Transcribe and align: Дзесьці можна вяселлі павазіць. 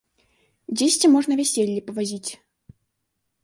Дзесьці 0.79 1.11
можна 1.17 1.33
вяселлі 1.41 1.85
павазіць. 1.91 2.31